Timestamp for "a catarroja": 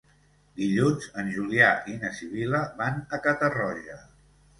3.19-3.99